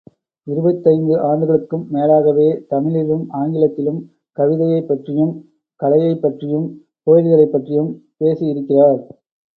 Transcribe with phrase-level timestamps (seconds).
[0.47, 3.99] இருபத்தைந்து ஆண்டுகளுக்கும் மேலாகவே, தமிழிலும் ஆங்கிலத்திலும்
[4.37, 5.33] கவிதையைப் பற்றியும்,
[5.79, 6.67] கலையைப் பற்றியும்,
[7.07, 7.91] கோயில்களைப் பற்றியும்
[8.17, 9.01] பேசி இருக்கிறார்.